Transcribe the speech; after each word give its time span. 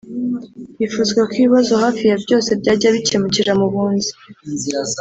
Hifuzwa 0.79 1.21
ko 1.29 1.33
ibibazo 1.39 1.73
hafi 1.83 2.03
ya 2.11 2.17
byose 2.23 2.49
byajya 2.59 2.89
bikemukira 2.95 3.51
mu 3.59 3.67
bunzi 3.73 4.11